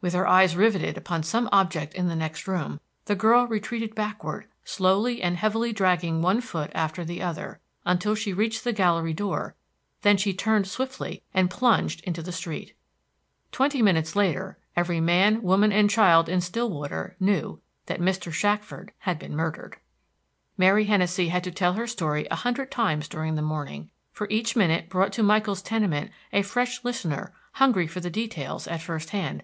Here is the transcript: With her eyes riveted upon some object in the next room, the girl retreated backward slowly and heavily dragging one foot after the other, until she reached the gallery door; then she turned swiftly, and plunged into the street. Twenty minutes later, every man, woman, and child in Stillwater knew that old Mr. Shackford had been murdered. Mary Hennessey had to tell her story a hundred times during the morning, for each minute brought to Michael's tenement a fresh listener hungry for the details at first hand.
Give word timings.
With 0.00 0.12
her 0.12 0.28
eyes 0.28 0.54
riveted 0.54 0.96
upon 0.96 1.24
some 1.24 1.48
object 1.50 1.92
in 1.92 2.06
the 2.06 2.14
next 2.14 2.46
room, 2.46 2.78
the 3.06 3.16
girl 3.16 3.48
retreated 3.48 3.96
backward 3.96 4.46
slowly 4.62 5.20
and 5.20 5.36
heavily 5.36 5.72
dragging 5.72 6.22
one 6.22 6.40
foot 6.40 6.70
after 6.72 7.04
the 7.04 7.20
other, 7.20 7.58
until 7.84 8.14
she 8.14 8.32
reached 8.32 8.62
the 8.62 8.72
gallery 8.72 9.12
door; 9.12 9.56
then 10.02 10.16
she 10.16 10.32
turned 10.32 10.68
swiftly, 10.68 11.24
and 11.34 11.50
plunged 11.50 11.98
into 12.04 12.22
the 12.22 12.30
street. 12.30 12.76
Twenty 13.50 13.82
minutes 13.82 14.14
later, 14.14 14.56
every 14.76 15.00
man, 15.00 15.42
woman, 15.42 15.72
and 15.72 15.90
child 15.90 16.28
in 16.28 16.40
Stillwater 16.40 17.16
knew 17.18 17.60
that 17.86 17.98
old 17.98 18.08
Mr. 18.08 18.32
Shackford 18.32 18.92
had 18.98 19.18
been 19.18 19.34
murdered. 19.34 19.78
Mary 20.56 20.84
Hennessey 20.84 21.26
had 21.26 21.42
to 21.42 21.50
tell 21.50 21.72
her 21.72 21.88
story 21.88 22.24
a 22.30 22.36
hundred 22.36 22.70
times 22.70 23.08
during 23.08 23.34
the 23.34 23.42
morning, 23.42 23.90
for 24.12 24.28
each 24.30 24.54
minute 24.54 24.88
brought 24.88 25.12
to 25.14 25.24
Michael's 25.24 25.60
tenement 25.60 26.12
a 26.32 26.42
fresh 26.42 26.84
listener 26.84 27.32
hungry 27.54 27.88
for 27.88 27.98
the 27.98 28.10
details 28.10 28.68
at 28.68 28.80
first 28.80 29.10
hand. 29.10 29.42